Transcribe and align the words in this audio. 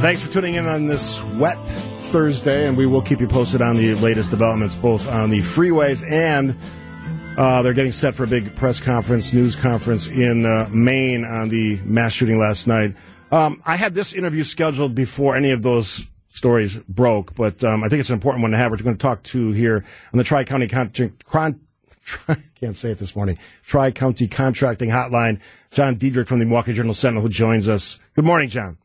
Thanks 0.00 0.22
for 0.22 0.32
tuning 0.32 0.54
in 0.54 0.66
on 0.66 0.86
this 0.86 1.22
wet 1.24 1.58
Thursday, 1.64 2.68
and 2.68 2.76
we 2.76 2.86
will 2.86 3.02
keep 3.02 3.18
you 3.18 3.26
posted 3.26 3.60
on 3.60 3.76
the 3.76 3.94
latest 3.94 4.30
developments, 4.30 4.74
both 4.74 5.10
on 5.10 5.30
the 5.30 5.40
freeways 5.40 6.08
and 6.10 6.56
uh, 7.36 7.62
they're 7.62 7.72
getting 7.74 7.92
set 7.92 8.14
for 8.14 8.24
a 8.24 8.26
big 8.26 8.54
press 8.56 8.78
conference, 8.78 9.32
news 9.32 9.56
conference 9.56 10.06
in 10.06 10.46
uh, 10.46 10.68
Maine 10.72 11.24
on 11.24 11.48
the 11.48 11.80
mass 11.84 12.12
shooting 12.12 12.38
last 12.38 12.66
night. 12.66 12.94
Um, 13.32 13.60
I 13.66 13.76
had 13.76 13.94
this 13.94 14.12
interview 14.12 14.44
scheduled 14.44 14.94
before 14.94 15.36
any 15.36 15.50
of 15.50 15.62
those 15.62 16.06
stories 16.28 16.76
broke, 16.88 17.34
but 17.34 17.64
um, 17.64 17.82
I 17.82 17.88
think 17.88 18.00
it's 18.00 18.10
an 18.10 18.14
important 18.14 18.42
one 18.42 18.52
to 18.52 18.56
have. 18.56 18.70
We're 18.70 18.78
going 18.78 18.96
to 18.96 19.02
talk 19.02 19.22
to 19.24 19.52
here 19.52 19.84
on 20.12 20.18
the 20.18 20.24
Tri 20.24 20.44
County 20.44 20.68
Con- 20.68 20.92
Con- 21.26 21.60
Tri- 22.04 22.36
can't 22.60 22.76
say 22.76 22.90
it 22.90 22.98
this 22.98 23.16
morning. 23.16 23.38
Tri 23.64 23.90
County 23.90 24.28
Contracting 24.28 24.90
Hotline. 24.90 25.40
John 25.72 25.96
Diedrich 25.96 26.28
from 26.28 26.38
the 26.38 26.44
Milwaukee 26.46 26.72
Journal 26.72 26.94
Sentinel, 26.94 27.22
who 27.22 27.28
joins 27.28 27.68
us. 27.68 28.00
Good 28.14 28.24
morning, 28.24 28.48
John. 28.48 28.78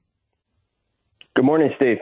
Good 1.35 1.45
morning, 1.45 1.71
Steve. 1.77 1.97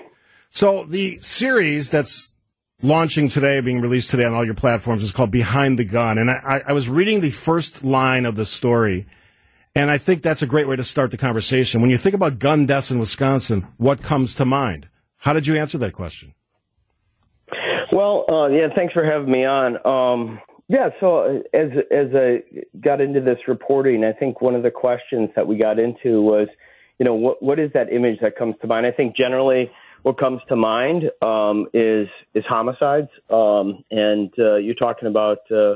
So 0.50 0.86
the 0.86 1.20
series 1.20 1.92
that's 1.92 2.34
launching 2.82 3.30
today, 3.30 3.60
being 3.62 3.80
released 3.80 4.10
today 4.10 4.26
on 4.26 4.34
all 4.34 4.44
your 4.44 4.56
platforms, 4.56 5.04
is 5.04 5.12
called 5.12 5.30
Behind 5.30 5.78
the 5.78 5.86
Gun. 5.86 6.18
And 6.18 6.32
I, 6.32 6.64
I 6.68 6.74
was 6.74 6.90
reading 6.90 7.22
the 7.22 7.30
first 7.30 7.84
line 7.84 8.26
of 8.26 8.36
the 8.36 8.46
story, 8.46 9.06
and 9.76 9.92
I 9.92 10.00
think 10.00 10.24
that's 10.24 10.42
a 10.42 10.48
great 10.48 10.68
way 10.68 10.76
to 10.76 10.84
start 10.84 11.12
the 11.12 11.18
conversation. 11.18 11.80
When 11.80 11.92
you 11.92 11.98
think 11.98 12.16
about 12.16 12.40
gun 12.40 12.66
deaths 12.66 12.90
in 12.90 12.98
Wisconsin, 12.98 13.68
what 13.78 14.02
comes 14.02 14.34
to 14.36 14.46
mind? 14.46 14.88
How 15.18 15.34
did 15.34 15.46
you 15.46 15.56
answer 15.58 15.78
that 15.78 15.94
question? 15.94 16.34
Well, 17.92 18.26
uh, 18.28 18.48
yeah, 18.48 18.68
thanks 18.76 18.94
for 18.94 19.04
having 19.04 19.32
me 19.32 19.46
on. 19.46 19.78
Um, 19.86 20.40
yeah, 20.68 20.90
so 21.00 21.44
as 21.54 21.70
as 21.92 22.08
I 22.16 22.44
got 22.80 23.00
into 23.00 23.22
this 23.22 23.40
reporting, 23.48 24.04
I 24.04 24.14
think 24.14 24.42
one 24.42 24.56
of 24.56 24.64
the 24.64 24.72
questions 24.72 25.30
that 25.36 25.48
we 25.48 25.58
got 25.58 25.78
into 25.78 26.22
was, 26.22 26.48
you 27.00 27.06
know, 27.06 27.16
what 27.16 27.42
what 27.42 27.60
is 27.60 27.72
that 27.74 27.92
image 27.92 28.20
that 28.22 28.38
comes 28.38 28.56
to 28.62 28.68
mind? 28.68 28.86
I 28.86 28.92
think 28.92 29.16
generally 29.16 29.72
what 30.04 30.20
comes 30.20 30.42
to 30.50 30.56
mind 30.56 31.10
um, 31.26 31.68
is 31.74 32.08
is 32.36 32.44
homicides, 32.48 33.10
um, 33.30 33.84
and 33.90 34.32
uh, 34.38 34.58
you're 34.58 34.76
talking 34.76 35.08
about 35.08 35.40
uh, 35.50 35.76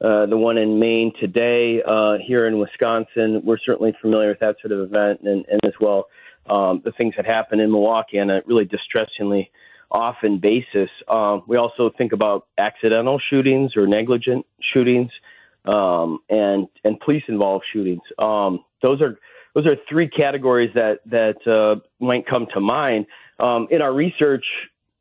uh, 0.00 0.26
the 0.26 0.36
one 0.36 0.58
in 0.58 0.78
Maine 0.80 1.12
today. 1.20 1.82
Uh, 1.86 2.14
here 2.24 2.46
in 2.46 2.58
Wisconsin, 2.58 3.42
we're 3.44 3.58
certainly 3.64 3.94
familiar 4.02 4.28
with 4.30 4.40
that 4.40 4.56
sort 4.60 4.72
of 4.72 4.80
event, 4.80 5.20
and, 5.22 5.46
and 5.48 5.60
as 5.64 5.72
well 5.80 6.08
um, 6.48 6.82
the 6.84 6.92
things 6.92 7.14
that 7.16 7.26
happen 7.26 7.60
in 7.60 7.70
Milwaukee 7.70 8.18
on 8.18 8.30
a 8.30 8.42
really 8.44 8.64
distressingly 8.64 9.50
often 9.90 10.40
basis. 10.40 10.90
Um, 11.08 11.42
we 11.46 11.56
also 11.56 11.90
think 11.96 12.12
about 12.12 12.46
accidental 12.58 13.20
shootings 13.30 13.72
or 13.76 13.86
negligent 13.86 14.46
shootings, 14.74 15.12
um, 15.64 16.18
and 16.28 16.66
and 16.84 16.98
police 16.98 17.24
involved 17.28 17.64
shootings. 17.72 18.02
Um, 18.18 18.64
those 18.82 19.00
are 19.00 19.16
those 19.56 19.66
are 19.66 19.76
three 19.88 20.08
categories 20.08 20.70
that 20.74 20.98
that 21.06 21.46
uh, 21.50 21.80
might 21.98 22.26
come 22.26 22.46
to 22.52 22.60
mind. 22.60 23.06
Um, 23.40 23.68
in 23.70 23.80
our 23.80 23.92
research, 23.92 24.44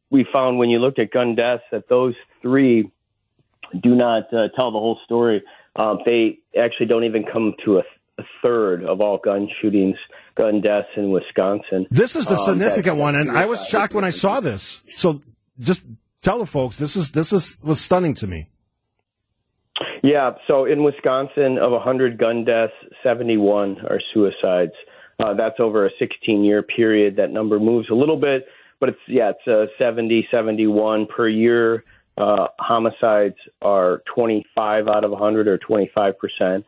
we 0.09 0.25
found 0.33 0.57
when 0.57 0.69
you 0.69 0.79
looked 0.79 0.97
at 0.97 1.11
gun 1.11 1.35
deaths 1.35 1.63
that 1.71 1.89
those 1.89 2.15
three 2.41 2.89
do 3.81 3.95
not 3.95 4.33
uh, 4.33 4.47
tell 4.57 4.71
the 4.71 4.79
whole 4.79 4.97
story. 5.03 5.43
Um, 5.75 5.99
they 6.05 6.39
actually 6.57 6.85
don't 6.85 7.03
even 7.03 7.25
come 7.25 7.53
to 7.65 7.79
a, 7.79 7.83
a, 8.17 8.23
third 8.45 8.85
of 8.85 9.01
all 9.01 9.17
gun 9.17 9.49
shootings, 9.61 9.97
gun 10.35 10.61
deaths 10.61 10.87
in 10.95 11.11
Wisconsin. 11.11 11.85
This 11.91 12.15
is 12.15 12.25
the 12.25 12.37
um, 12.37 12.45
significant 12.45 12.95
one, 12.95 13.15
and 13.15 13.29
I 13.29 13.45
was 13.47 13.67
shocked 13.67 13.93
when 13.93 14.05
I 14.05 14.09
saw 14.11 14.39
this. 14.39 14.85
So 14.91 15.21
just 15.59 15.83
tell 16.21 16.39
the 16.39 16.45
folks 16.45 16.77
this 16.77 16.95
is 16.95 17.11
this 17.11 17.33
is 17.33 17.57
was 17.61 17.81
stunning 17.81 18.13
to 18.15 18.27
me. 18.27 18.47
Yeah, 20.05 20.33
so 20.47 20.65
in 20.65 20.83
Wisconsin, 20.83 21.57
of 21.57 21.71
100 21.71 22.19
gun 22.19 22.45
deaths, 22.45 22.73
71 23.03 23.79
are 23.87 23.99
suicides. 24.13 24.73
Uh, 25.17 25.33
that's 25.33 25.55
over 25.59 25.87
a 25.87 25.89
16 25.97 26.43
year 26.43 26.61
period. 26.61 27.15
That 27.15 27.31
number 27.31 27.59
moves 27.59 27.89
a 27.89 27.95
little 27.95 28.19
bit, 28.19 28.45
but 28.79 28.89
it's 28.89 28.99
yeah, 29.07 29.31
it's 29.31 29.47
uh, 29.47 29.65
70, 29.81 30.27
71 30.31 31.07
per 31.07 31.27
year. 31.27 31.83
Uh, 32.15 32.47
homicides 32.59 33.37
are 33.63 34.03
25 34.13 34.87
out 34.87 35.03
of 35.03 35.09
100 35.09 35.47
or 35.47 35.57
25 35.57 36.13
percent, 36.19 36.65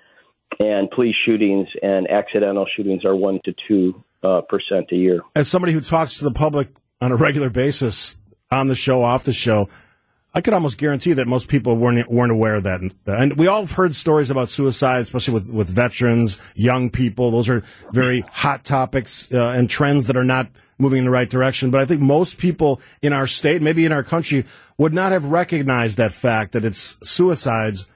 and 0.59 0.89
police 0.89 1.15
shootings 1.23 1.67
and 1.83 2.09
accidental 2.09 2.65
shootings 2.75 3.05
are 3.05 3.15
one 3.15 3.39
to 3.45 3.53
two 3.67 4.03
uh, 4.23 4.41
percent 4.49 4.87
a 4.91 4.95
year. 4.95 5.21
As 5.35 5.47
somebody 5.47 5.73
who 5.73 5.81
talks 5.81 6.17
to 6.17 6.23
the 6.23 6.31
public 6.31 6.69
on 7.01 7.11
a 7.11 7.15
regular 7.15 7.51
basis, 7.51 8.15
on 8.49 8.67
the 8.67 8.75
show, 8.75 9.03
off 9.03 9.25
the 9.25 9.33
show, 9.33 9.69
I 10.37 10.41
could 10.41 10.53
almost 10.53 10.77
guarantee 10.77 11.13
that 11.13 11.27
most 11.27 11.47
people 11.47 11.75
weren't 11.77 12.11
weren't 12.11 12.31
aware 12.31 12.53
of 12.53 12.63
that. 12.65 12.79
And 13.07 13.35
we 13.39 13.47
all 13.47 13.61
have 13.61 13.71
heard 13.71 13.95
stories 13.95 14.29
about 14.29 14.49
suicide, 14.49 15.01
especially 15.01 15.33
with, 15.33 15.49
with 15.49 15.67
veterans, 15.67 16.39
young 16.53 16.91
people. 16.91 17.31
Those 17.31 17.49
are 17.49 17.63
very 17.91 18.19
hot 18.21 18.63
topics 18.63 19.33
uh, 19.33 19.55
and 19.57 19.67
trends 19.67 20.05
that 20.05 20.15
are 20.15 20.23
not 20.23 20.47
moving 20.77 20.99
in 20.99 21.05
the 21.05 21.09
right 21.09 21.27
direction. 21.27 21.71
But 21.71 21.81
I 21.81 21.85
think 21.85 22.01
most 22.01 22.37
people 22.37 22.79
in 23.01 23.13
our 23.13 23.25
state, 23.25 23.63
maybe 23.63 23.83
in 23.83 23.91
our 23.91 24.03
country, 24.03 24.45
would 24.77 24.93
not 24.93 25.11
have 25.11 25.25
recognized 25.25 25.97
that 25.97 26.13
fact 26.13 26.51
that 26.51 26.63
it's 26.63 26.99
suicides, 27.01 27.89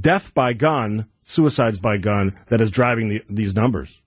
death 0.00 0.32
by 0.34 0.52
gun, 0.52 1.06
suicides 1.20 1.78
by 1.78 1.96
gun 1.96 2.38
that 2.46 2.60
is 2.60 2.70
driving 2.70 3.08
the, 3.08 3.24
these 3.26 3.56
numbers. 3.56 4.00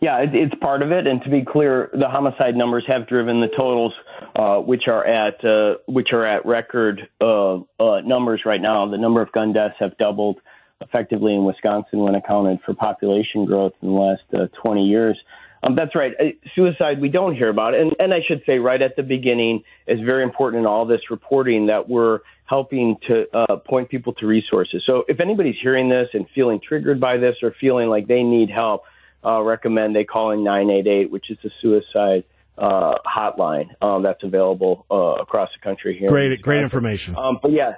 Yeah, 0.00 0.18
it, 0.18 0.30
it's 0.32 0.54
part 0.60 0.84
of 0.84 0.92
it. 0.92 1.08
And 1.08 1.20
to 1.22 1.30
be 1.30 1.44
clear, 1.44 1.90
the 1.94 2.08
homicide 2.08 2.54
numbers 2.54 2.84
have 2.86 3.08
driven 3.08 3.40
the 3.40 3.48
totals, 3.48 3.92
uh, 4.38 4.58
which 4.58 4.84
are 4.88 5.04
at 5.04 5.44
uh, 5.44 5.78
which 5.86 6.10
are 6.12 6.24
at 6.24 6.46
record 6.46 7.08
uh, 7.20 7.56
uh, 7.56 8.00
numbers 8.04 8.42
right 8.46 8.60
now. 8.60 8.88
The 8.88 8.96
number 8.96 9.20
of 9.20 9.32
gun 9.32 9.52
deaths 9.52 9.74
have 9.80 9.98
doubled 9.98 10.40
effectively 10.80 11.34
in 11.34 11.44
Wisconsin 11.44 11.98
when 11.98 12.14
accounted 12.14 12.60
for 12.64 12.72
population 12.72 13.46
growth 13.46 13.72
in 13.82 13.88
the 13.88 13.94
last 13.94 14.22
uh, 14.32 14.46
20 14.64 14.84
years. 14.84 15.18
Um, 15.64 15.74
that's 15.74 15.96
right. 15.96 16.12
Suicide, 16.54 17.00
we 17.00 17.08
don't 17.08 17.34
hear 17.34 17.48
about 17.48 17.74
it. 17.74 17.80
And, 17.80 17.96
and 17.98 18.14
I 18.14 18.20
should 18.28 18.42
say 18.46 18.60
right 18.60 18.80
at 18.80 18.94
the 18.94 19.02
beginning 19.02 19.64
is 19.88 19.98
very 20.06 20.22
important 20.22 20.60
in 20.60 20.66
all 20.66 20.86
this 20.86 21.10
reporting 21.10 21.66
that 21.66 21.88
we're 21.88 22.20
helping 22.44 22.96
to 23.10 23.26
point 23.66 23.88
people 23.88 24.12
to 24.14 24.26
resources. 24.26 24.84
So 24.86 25.04
if 25.08 25.18
anybody's 25.18 25.56
hearing 25.60 25.88
this 25.88 26.10
and 26.14 26.26
feeling 26.32 26.60
triggered 26.60 27.00
by 27.00 27.16
this 27.16 27.34
or 27.42 27.56
feeling 27.60 27.88
like 27.88 28.06
they 28.06 28.22
need 28.22 28.50
help, 28.50 28.84
uh, 29.26 29.42
recommend 29.42 29.96
they 29.96 30.04
call 30.04 30.30
in 30.30 30.44
988, 30.44 31.10
which 31.10 31.28
is 31.28 31.38
the 31.42 31.50
suicide 31.60 32.22
uh, 32.58 32.94
hotline 33.06 33.70
um, 33.80 34.02
that's 34.02 34.22
available 34.22 34.84
uh, 34.90 35.22
across 35.22 35.50
the 35.54 35.62
country 35.62 35.96
here. 35.98 36.08
Great, 36.08 36.40
great 36.42 36.62
information. 36.62 37.16
Um, 37.16 37.38
but 37.40 37.52
yeah, 37.52 37.74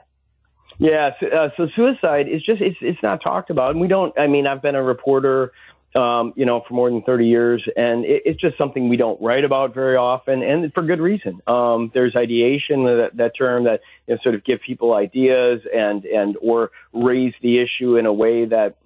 yeah. 0.78 1.10
So, 1.20 1.26
uh, 1.26 1.48
so, 1.56 1.68
suicide 1.76 2.28
is 2.28 2.42
just 2.42 2.60
it's 2.60 2.78
it's 2.80 2.98
not 3.02 3.22
talked 3.22 3.50
about, 3.50 3.72
and 3.72 3.80
we 3.80 3.88
don't. 3.88 4.18
I 4.18 4.26
mean, 4.26 4.46
I've 4.46 4.62
been 4.62 4.74
a 4.74 4.82
reporter. 4.82 5.52
Um, 5.92 6.34
you 6.36 6.46
know, 6.46 6.62
for 6.68 6.74
more 6.74 6.88
than 6.88 7.02
30 7.02 7.26
years, 7.26 7.68
and 7.74 8.04
it, 8.04 8.22
it's 8.24 8.40
just 8.40 8.56
something 8.56 8.88
we 8.88 8.96
don't 8.96 9.20
write 9.20 9.44
about 9.44 9.74
very 9.74 9.96
often, 9.96 10.40
and 10.44 10.72
for 10.72 10.84
good 10.84 11.00
reason. 11.00 11.40
Um, 11.48 11.90
there's 11.92 12.14
ideation, 12.16 12.84
that, 12.84 13.10
that 13.14 13.32
term 13.36 13.64
that 13.64 13.80
you 14.06 14.14
know, 14.14 14.20
sort 14.22 14.36
of 14.36 14.44
give 14.44 14.60
people 14.64 14.94
ideas 14.94 15.62
and 15.74 16.04
and 16.04 16.36
or 16.40 16.70
raise 16.92 17.34
the 17.42 17.58
issue 17.60 17.96
in 17.96 18.06
a 18.06 18.12
way 18.12 18.44
that 18.44 18.76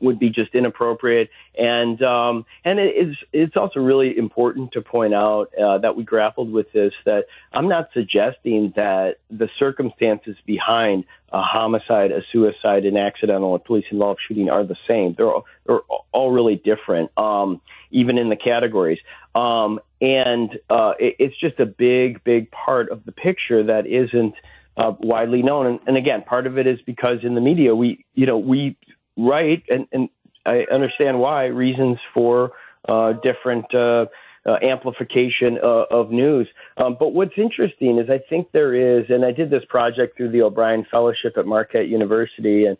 would 0.00 0.18
be 0.18 0.30
just 0.30 0.54
inappropriate. 0.54 1.30
And 1.58 2.02
um, 2.02 2.46
and 2.64 2.78
it 2.78 2.94
is 2.96 3.16
it's 3.32 3.56
also 3.56 3.80
really 3.80 4.16
important 4.16 4.72
to 4.72 4.82
point 4.82 5.14
out 5.14 5.50
uh, 5.54 5.78
that 5.78 5.96
we 5.96 6.04
grappled 6.04 6.52
with 6.52 6.72
this. 6.72 6.92
That 7.04 7.24
I'm 7.52 7.68
not 7.68 7.88
suggesting 7.92 8.72
that 8.76 9.18
the 9.30 9.48
circumstances 9.58 10.36
behind 10.46 11.04
a 11.32 11.42
homicide, 11.42 12.10
a 12.10 12.22
suicide, 12.32 12.84
an 12.84 12.98
accidental, 12.98 13.54
a 13.54 13.58
police 13.58 13.84
involved 13.90 14.20
shooting 14.26 14.50
are 14.50 14.64
the 14.64 14.76
same. 14.88 15.14
They're 15.16 15.32
all, 15.32 15.46
they're 15.66 15.80
all 16.12 16.30
really 16.30 16.56
different, 16.56 17.10
um, 17.16 17.60
even 17.90 18.18
in 18.18 18.28
the 18.28 18.36
categories. 18.36 18.98
Um, 19.34 19.80
and 20.00 20.58
uh, 20.68 20.94
it, 20.98 21.16
it's 21.18 21.38
just 21.38 21.60
a 21.60 21.66
big, 21.66 22.24
big 22.24 22.50
part 22.50 22.90
of 22.90 23.04
the 23.04 23.12
picture 23.12 23.64
that 23.64 23.86
isn't. 23.86 24.34
Uh, 24.76 24.94
widely 25.00 25.42
known, 25.42 25.66
and, 25.66 25.80
and 25.88 25.98
again, 25.98 26.22
part 26.22 26.46
of 26.46 26.56
it 26.56 26.66
is 26.66 26.80
because 26.86 27.18
in 27.22 27.34
the 27.34 27.40
media 27.40 27.74
we, 27.74 28.02
you 28.14 28.24
know, 28.24 28.38
we 28.38 28.78
right, 29.16 29.62
and, 29.68 29.86
and 29.92 30.08
I 30.46 30.64
understand 30.72 31.18
why 31.18 31.46
reasons 31.46 31.98
for 32.14 32.52
uh, 32.88 33.12
different 33.22 33.66
uh, 33.74 34.06
uh, 34.46 34.56
amplification 34.62 35.58
uh, 35.62 35.84
of 35.90 36.10
news. 36.10 36.48
Um, 36.82 36.96
but 36.98 37.12
what's 37.12 37.34
interesting 37.36 37.98
is 37.98 38.08
I 38.08 38.18
think 38.28 38.48
there 38.52 38.74
is, 38.74 39.06
and 39.10 39.24
I 39.24 39.32
did 39.32 39.50
this 39.50 39.64
project 39.68 40.16
through 40.16 40.30
the 40.30 40.42
O'Brien 40.42 40.86
Fellowship 40.90 41.36
at 41.36 41.46
Marquette 41.46 41.88
University 41.88 42.64
and 42.64 42.78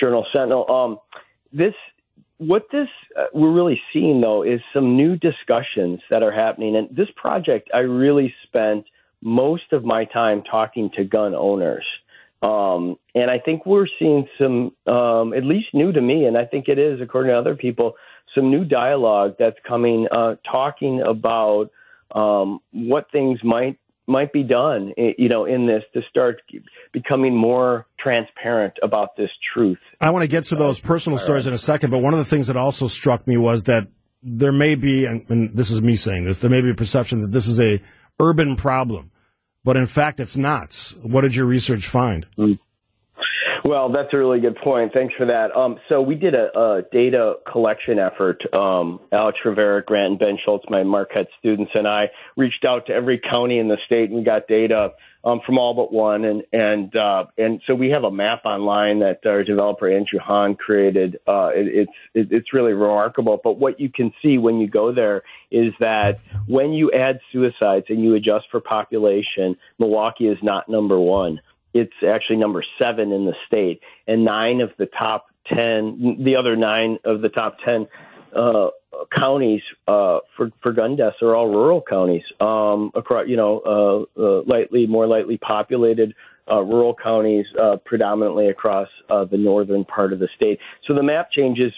Journal 0.00 0.26
Sentinel. 0.34 0.70
Um, 0.70 0.98
this 1.52 1.74
what 2.38 2.66
this 2.72 2.88
uh, 3.16 3.26
we're 3.32 3.52
really 3.52 3.80
seeing 3.92 4.20
though 4.20 4.42
is 4.42 4.60
some 4.74 4.96
new 4.96 5.16
discussions 5.16 6.00
that 6.10 6.22
are 6.24 6.32
happening 6.32 6.76
and 6.76 6.88
this 6.90 7.06
project 7.14 7.70
i 7.72 7.80
really 7.80 8.34
spent 8.44 8.84
most 9.20 9.72
of 9.72 9.84
my 9.84 10.04
time 10.06 10.42
talking 10.42 10.90
to 10.96 11.04
gun 11.04 11.36
owners 11.36 11.84
um, 12.42 12.96
and 13.14 13.30
I 13.30 13.38
think 13.38 13.64
we're 13.66 13.86
seeing 13.98 14.26
some, 14.40 14.72
um, 14.86 15.32
at 15.32 15.44
least 15.44 15.68
new 15.72 15.92
to 15.92 16.00
me, 16.00 16.24
and 16.24 16.36
I 16.36 16.44
think 16.44 16.68
it 16.68 16.78
is, 16.78 17.00
according 17.00 17.30
to 17.30 17.38
other 17.38 17.54
people, 17.54 17.94
some 18.34 18.50
new 18.50 18.64
dialogue 18.64 19.36
that's 19.38 19.58
coming, 19.66 20.08
uh, 20.10 20.36
talking 20.50 21.02
about 21.02 21.70
um, 22.14 22.60
what 22.72 23.10
things 23.12 23.38
might 23.42 23.78
might 24.08 24.32
be 24.32 24.42
done, 24.42 24.92
you 24.96 25.28
know, 25.28 25.44
in 25.44 25.66
this 25.66 25.84
to 25.94 26.02
start 26.10 26.42
becoming 26.92 27.36
more 27.36 27.86
transparent 28.00 28.74
about 28.82 29.16
this 29.16 29.30
truth. 29.54 29.78
I 30.00 30.10
want 30.10 30.24
to 30.24 30.28
get 30.28 30.46
to 30.46 30.56
those 30.56 30.80
personal 30.80 31.18
stories 31.18 31.46
in 31.46 31.54
a 31.54 31.58
second, 31.58 31.90
but 31.90 31.98
one 31.98 32.12
of 32.12 32.18
the 32.18 32.24
things 32.24 32.48
that 32.48 32.56
also 32.56 32.88
struck 32.88 33.28
me 33.28 33.36
was 33.36 33.62
that 33.64 33.86
there 34.20 34.52
may 34.52 34.74
be, 34.74 35.06
and, 35.06 35.24
and 35.30 35.56
this 35.56 35.70
is 35.70 35.80
me 35.80 35.94
saying 35.94 36.24
this, 36.24 36.38
there 36.38 36.50
may 36.50 36.60
be 36.60 36.70
a 36.70 36.74
perception 36.74 37.20
that 37.20 37.30
this 37.30 37.46
is 37.46 37.60
a 37.60 37.80
urban 38.20 38.56
problem, 38.56 39.11
but 39.64 39.76
in 39.76 39.86
fact, 39.86 40.20
it's 40.20 40.36
not. 40.36 40.92
What 41.02 41.22
did 41.22 41.34
your 41.34 41.46
research 41.46 41.86
find? 41.86 42.26
Mm. 42.38 42.58
Well, 43.64 43.92
that's 43.92 44.08
a 44.12 44.18
really 44.18 44.40
good 44.40 44.56
point. 44.56 44.92
Thanks 44.92 45.14
for 45.16 45.26
that. 45.26 45.56
Um, 45.56 45.78
so 45.88 46.02
we 46.02 46.16
did 46.16 46.34
a, 46.34 46.58
a 46.58 46.82
data 46.90 47.34
collection 47.50 47.98
effort. 47.98 48.42
Um, 48.52 48.98
Alex 49.12 49.38
Rivera, 49.44 49.84
Grant, 49.84 50.10
and 50.10 50.18
Ben 50.18 50.38
Schultz, 50.44 50.64
my 50.68 50.82
Marquette 50.82 51.28
students, 51.38 51.70
and 51.74 51.86
I 51.86 52.06
reached 52.36 52.64
out 52.66 52.86
to 52.86 52.92
every 52.92 53.20
county 53.20 53.58
in 53.58 53.68
the 53.68 53.78
state, 53.86 54.10
and 54.10 54.18
we 54.18 54.24
got 54.24 54.48
data 54.48 54.90
um, 55.24 55.40
from 55.46 55.58
all 55.58 55.74
but 55.74 55.92
one. 55.92 56.24
And 56.24 56.42
and 56.52 56.96
uh, 56.96 57.26
and 57.38 57.60
so 57.68 57.74
we 57.74 57.90
have 57.90 58.04
a 58.04 58.10
map 58.10 58.44
online 58.44 59.00
that 59.00 59.24
our 59.26 59.44
developer 59.44 59.90
Andrew 59.90 60.18
Hahn 60.18 60.54
created. 60.54 61.18
Uh, 61.26 61.50
it, 61.54 61.66
it's 61.66 61.92
it, 62.14 62.28
it's 62.30 62.52
really 62.52 62.72
remarkable. 62.72 63.40
But 63.42 63.58
what 63.58 63.80
you 63.80 63.90
can 63.90 64.12
see 64.22 64.38
when 64.38 64.58
you 64.58 64.68
go 64.68 64.92
there 64.92 65.22
is 65.50 65.72
that 65.80 66.20
when 66.46 66.72
you 66.72 66.90
add 66.92 67.20
suicides 67.30 67.86
and 67.88 68.02
you 68.02 68.14
adjust 68.14 68.46
for 68.50 68.60
population, 68.60 69.56
Milwaukee 69.78 70.28
is 70.28 70.38
not 70.42 70.68
number 70.68 70.98
one 70.98 71.40
it's 71.74 71.92
actually 72.06 72.36
number 72.36 72.62
seven 72.82 73.12
in 73.12 73.24
the 73.24 73.34
state, 73.46 73.80
and 74.06 74.24
nine 74.24 74.60
of 74.60 74.70
the 74.78 74.86
top 74.86 75.28
ten, 75.46 76.18
the 76.22 76.36
other 76.36 76.54
nine 76.56 76.98
of 77.04 77.22
the 77.22 77.28
top 77.28 77.56
ten 77.64 77.88
uh, 78.34 78.68
counties 79.16 79.62
uh, 79.88 80.18
for 80.36 80.50
for 80.62 80.72
gun 80.72 80.96
deaths 80.96 81.16
are 81.22 81.34
all 81.34 81.48
rural 81.48 81.82
counties. 81.88 82.22
Um, 82.40 82.90
across, 82.94 83.26
you 83.28 83.36
know, 83.36 84.06
uh, 84.18 84.20
uh, 84.20 84.42
lightly 84.46 84.86
more 84.86 85.06
lightly 85.06 85.38
populated 85.38 86.14
uh, 86.52 86.60
rural 86.60 86.94
counties, 87.00 87.46
uh, 87.60 87.76
predominantly 87.84 88.48
across 88.48 88.88
uh, 89.08 89.24
the 89.24 89.36
northern 89.36 89.84
part 89.84 90.12
of 90.12 90.18
the 90.18 90.28
state. 90.34 90.58
So 90.88 90.94
the 90.94 91.02
map 91.02 91.30
changes 91.30 91.72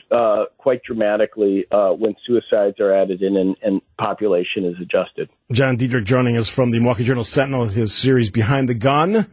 quite 0.58 0.82
dramatically 0.82 1.66
when 1.70 2.14
suicides 2.26 2.80
are 2.80 2.92
added 2.92 3.22
in 3.22 3.36
and, 3.36 3.56
and, 3.62 3.80
population 3.96 4.64
is 4.64 4.74
adjusted. 4.82 5.28
John 5.52 5.76
Diedrich 5.76 6.04
joining 6.04 6.36
us 6.36 6.48
from 6.48 6.72
the 6.72 6.80
Milwaukee 6.80 7.04
Journal 7.04 7.22
Sentinel, 7.22 7.68
his 7.68 7.94
series 7.94 8.28
Behind 8.28 8.68
the 8.68 8.74
Gun 8.74 9.28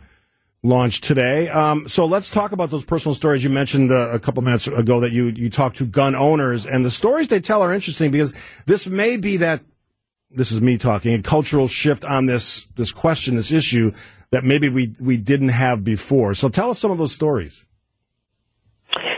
launched 0.63 1.03
today. 1.03 1.49
Um, 1.49 1.87
so 1.87 2.05
let's 2.05 2.29
talk 2.29 2.51
about 2.51 2.69
those 2.69 2.85
personal 2.85 3.15
stories 3.15 3.43
you 3.43 3.49
mentioned 3.49 3.91
uh, 3.91 4.09
a 4.09 4.19
couple 4.19 4.43
minutes 4.43 4.67
ago 4.67 4.99
that 4.99 5.11
you 5.11 5.25
you 5.25 5.49
talked 5.49 5.77
to 5.77 5.85
gun 5.85 6.15
owners, 6.15 6.65
and 6.65 6.85
the 6.85 6.91
stories 6.91 7.27
they 7.27 7.39
tell 7.39 7.61
are 7.61 7.73
interesting 7.73 8.11
because 8.11 8.33
this 8.65 8.87
may 8.87 9.17
be 9.17 9.37
that 9.37 9.61
this 10.29 10.51
is 10.51 10.61
me 10.61 10.77
talking 10.77 11.13
a 11.13 11.21
cultural 11.21 11.67
shift 11.67 12.05
on 12.05 12.25
this 12.25 12.67
this 12.75 12.91
question, 12.91 13.35
this 13.35 13.51
issue 13.51 13.91
that 14.31 14.43
maybe 14.43 14.69
we 14.69 14.93
we 14.99 15.17
didn't 15.17 15.49
have 15.49 15.83
before. 15.83 16.33
So 16.33 16.49
tell 16.49 16.69
us 16.69 16.79
some 16.79 16.91
of 16.91 16.97
those 16.97 17.11
stories. 17.11 17.65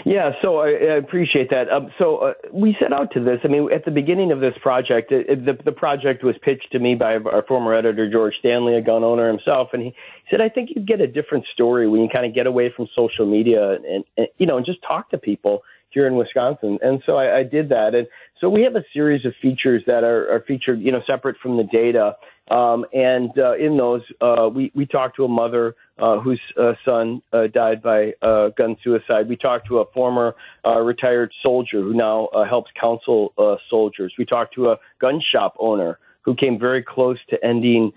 Yeah, 0.06 0.32
so 0.44 0.58
I, 0.58 0.70
I 0.70 0.98
appreciate 0.98 1.50
that. 1.52 1.72
Um, 1.72 1.90
so 1.98 2.18
uh, 2.18 2.34
we 2.52 2.76
set 2.82 2.92
out 2.92 3.14
to 3.14 3.24
this. 3.24 3.40
I 3.44 3.48
mean, 3.48 3.72
at 3.72 3.86
the 3.86 3.92
beginning 3.92 4.34
of 4.34 4.42
this 4.42 4.54
project, 4.62 5.14
it, 5.14 5.30
it, 5.30 5.46
the, 5.46 5.64
the 5.64 5.72
project 5.72 6.24
was 6.24 6.36
pitched 6.42 6.72
to 6.74 6.80
me 6.80 6.96
by 6.96 7.16
our 7.16 7.44
former 7.48 7.74
editor 7.74 8.12
George 8.12 8.34
Stanley, 8.40 8.76
a 8.76 8.82
gun 8.82 9.04
owner 9.04 9.30
himself, 9.30 9.70
and 9.72 9.82
he 9.82 9.96
said, 10.30 10.42
"I 10.42 10.50
think 10.50 10.72
you 10.76 10.82
get 10.82 11.00
a 11.00 11.08
different 11.08 11.46
story 11.54 11.88
when 11.88 12.02
you 12.02 12.10
kind 12.14 12.28
of 12.28 12.36
get 12.36 12.48
away 12.48 12.72
from 12.76 12.88
social 12.98 13.26
media 13.26 13.72
and, 13.72 14.04
and 14.18 14.28
you 14.38 14.46
know, 14.46 14.58
and 14.58 14.66
just 14.66 14.80
talk 14.86 15.10
to 15.12 15.18
people 15.18 15.64
here 15.94 16.08
in 16.08 16.16
Wisconsin." 16.16 16.80
And 16.82 17.02
so 17.08 17.18
I, 17.18 17.40
I 17.40 17.44
did 17.44 17.70
that, 17.70 17.96
and 17.96 18.08
so 18.44 18.50
we 18.50 18.64
have 18.64 18.76
a 18.76 18.84
series 18.92 19.26
of 19.26 19.34
features 19.42 19.84
that 19.88 20.04
are, 20.04 20.30
are 20.30 20.44
featured, 20.46 20.82
you 20.82 20.92
know, 20.92 21.02
separate 21.10 21.38
from 21.42 21.56
the 21.56 21.64
data. 21.64 22.18
Um, 22.52 22.86
and 22.92 23.32
uh, 23.40 23.56
in 23.56 23.78
those, 23.78 24.02
uh, 24.20 24.50
we 24.54 24.70
we 24.76 24.86
talked 24.86 25.16
to 25.16 25.24
a 25.24 25.30
mother 25.30 25.76
uh, 25.98 26.20
whose 26.20 26.42
uh, 26.58 26.74
son 26.86 27.22
uh, 27.32 27.48
died 27.48 27.82
by 27.82 28.16
uh, 28.22 28.50
gun 28.50 28.76
suicide. 28.84 29.30
We 29.30 29.38
talked 29.38 29.68
to 29.70 29.80
a 29.80 29.86
former 29.94 30.36
retired 30.66 31.32
soldier 31.42 31.82
who 31.82 31.94
now 31.94 32.28
helps 32.50 32.70
counsel 32.80 33.34
soldiers. 33.70 34.14
We 34.18 34.26
talked 34.26 34.56
to 34.56 34.72
a 34.72 34.78
gun 35.00 35.22
shop 35.34 35.56
owner 35.58 36.00
who 36.24 36.36
came 36.36 36.60
very 36.60 36.84
close 36.84 37.18
to 37.30 37.46
ending 37.46 37.94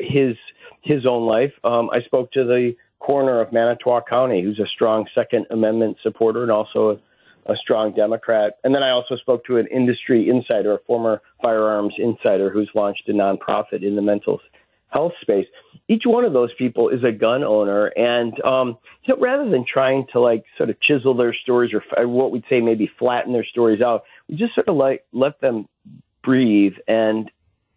his 0.00 0.34
his 0.82 1.06
own 1.06 1.26
life. 1.26 1.52
Um, 1.62 1.88
I 1.92 2.00
spoke 2.02 2.32
to 2.32 2.44
the 2.44 2.74
coroner 2.98 3.40
of 3.40 3.52
Manitowoc 3.52 4.08
County, 4.08 4.42
who's 4.42 4.58
a 4.58 4.66
strong 4.66 5.06
Second 5.14 5.46
Amendment 5.50 5.98
supporter 6.02 6.42
and 6.42 6.50
also 6.50 7.00
a 7.46 7.56
strong 7.56 7.92
Democrat. 7.94 8.58
And 8.64 8.74
then 8.74 8.82
I 8.82 8.90
also 8.90 9.16
spoke 9.16 9.44
to 9.46 9.56
an 9.56 9.66
industry 9.68 10.28
insider, 10.28 10.74
a 10.74 10.78
former 10.86 11.22
firearms 11.42 11.94
insider 11.98 12.50
who's 12.50 12.70
launched 12.74 13.08
a 13.08 13.12
nonprofit 13.12 13.82
in 13.82 13.96
the 13.96 14.02
mental 14.02 14.40
health 14.88 15.12
space. 15.20 15.46
Each 15.88 16.02
one 16.04 16.24
of 16.24 16.32
those 16.32 16.52
people 16.54 16.88
is 16.88 17.02
a 17.04 17.12
gun 17.12 17.44
owner, 17.44 17.86
and 17.86 18.42
um, 18.44 18.78
you 19.04 19.14
know, 19.14 19.20
rather 19.20 19.48
than 19.48 19.64
trying 19.66 20.06
to 20.12 20.20
like 20.20 20.44
sort 20.56 20.70
of 20.70 20.80
chisel 20.80 21.14
their 21.14 21.34
stories 21.34 21.72
or 21.72 22.08
what 22.08 22.30
we'd 22.30 22.44
say 22.50 22.60
maybe 22.60 22.90
flatten 22.98 23.32
their 23.32 23.44
stories 23.44 23.80
out, 23.82 24.04
we 24.28 24.36
just 24.36 24.54
sort 24.54 24.68
of 24.68 24.76
like 24.76 25.04
let 25.12 25.40
them 25.40 25.68
breathe 26.22 26.74
and. 26.86 27.30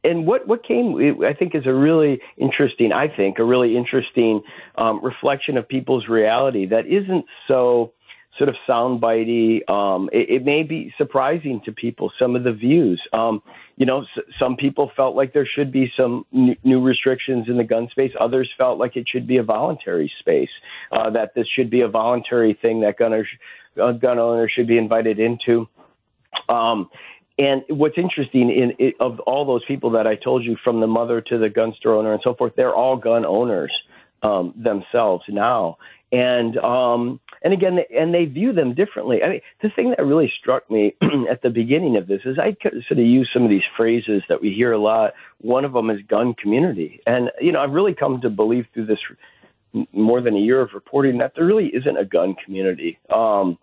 And 0.03 0.25
what, 0.25 0.47
what 0.47 0.63
came, 0.67 1.21
I 1.23 1.33
think, 1.33 1.53
is 1.53 1.67
a 1.67 1.73
really 1.75 2.21
interesting, 2.35 2.91
I 2.91 3.07
think, 3.07 3.37
a 3.37 3.43
really 3.43 3.77
interesting 3.77 4.41
um, 4.75 4.99
reflection 5.03 5.57
of 5.57 5.67
people's 5.67 6.07
reality 6.07 6.65
that 6.65 6.87
isn't 6.87 7.25
so 7.47 7.93
sort 8.37 8.49
of 8.49 8.55
soundbitey. 8.67 9.69
Um, 9.69 10.09
it, 10.11 10.37
it, 10.37 10.45
may 10.45 10.63
be 10.63 10.93
surprising 10.97 11.61
to 11.65 11.71
people 11.71 12.11
some 12.19 12.35
of 12.35 12.43
the 12.43 12.53
views. 12.53 13.01
Um, 13.13 13.41
you 13.75 13.85
know, 13.85 14.03
s- 14.03 14.23
some 14.41 14.55
people 14.55 14.91
felt 14.95 15.15
like 15.15 15.33
there 15.33 15.45
should 15.45 15.71
be 15.71 15.91
some 15.99 16.25
n- 16.33 16.55
new 16.63 16.81
restrictions 16.81 17.47
in 17.49 17.57
the 17.57 17.63
gun 17.63 17.89
space. 17.91 18.11
Others 18.19 18.49
felt 18.57 18.79
like 18.79 18.95
it 18.95 19.07
should 19.09 19.27
be 19.27 19.37
a 19.37 19.43
voluntary 19.43 20.11
space. 20.19 20.49
Uh, 20.91 21.09
that 21.11 21.35
this 21.35 21.45
should 21.55 21.69
be 21.69 21.81
a 21.81 21.87
voluntary 21.87 22.57
thing 22.61 22.81
that 22.81 22.97
gunners, 22.97 23.27
uh, 23.81 23.91
gun 23.91 24.17
owners 24.17 24.51
should 24.55 24.67
be 24.67 24.77
invited 24.77 25.19
into. 25.19 25.67
Um, 26.47 26.89
and 27.37 27.63
what's 27.69 27.97
interesting 27.97 28.49
in 28.49 28.73
it, 28.79 28.95
of 28.99 29.19
all 29.21 29.45
those 29.45 29.65
people 29.65 29.91
that 29.91 30.07
I 30.07 30.15
told 30.15 30.43
you, 30.43 30.57
from 30.63 30.79
the 30.79 30.87
mother 30.87 31.21
to 31.21 31.37
the 31.37 31.49
gun 31.49 31.73
store 31.77 31.95
owner 31.95 32.13
and 32.13 32.21
so 32.23 32.33
forth, 32.33 32.53
they're 32.55 32.75
all 32.75 32.97
gun 32.97 33.25
owners 33.25 33.73
um, 34.21 34.53
themselves 34.55 35.23
now. 35.27 35.77
And 36.11 36.57
um, 36.57 37.19
and 37.41 37.53
again, 37.53 37.79
and 37.97 38.13
they 38.13 38.25
view 38.25 38.53
them 38.53 38.73
differently. 38.73 39.23
I 39.23 39.29
mean, 39.29 39.41
the 39.61 39.69
thing 39.69 39.89
that 39.89 40.05
really 40.05 40.31
struck 40.39 40.69
me 40.69 40.95
at 41.29 41.41
the 41.41 41.49
beginning 41.49 41.97
of 41.97 42.07
this 42.07 42.21
is 42.25 42.37
I 42.37 42.55
sort 42.61 42.91
of 42.91 42.99
use 42.99 43.29
some 43.33 43.43
of 43.43 43.49
these 43.49 43.63
phrases 43.75 44.23
that 44.29 44.41
we 44.41 44.53
hear 44.53 44.71
a 44.71 44.77
lot. 44.77 45.13
One 45.39 45.65
of 45.65 45.73
them 45.73 45.89
is 45.89 45.99
gun 46.07 46.33
community, 46.33 47.01
and 47.07 47.31
you 47.39 47.51
know, 47.51 47.61
I've 47.61 47.71
really 47.71 47.93
come 47.93 48.21
to 48.21 48.29
believe 48.29 48.67
through 48.73 48.85
this 48.85 48.99
more 49.93 50.21
than 50.21 50.35
a 50.35 50.39
year 50.39 50.61
of 50.61 50.71
reporting 50.73 51.19
that 51.19 51.33
there 51.35 51.45
really 51.45 51.67
isn't 51.67 51.97
a 51.97 52.05
gun 52.05 52.35
community. 52.43 52.99
Um, 53.09 53.57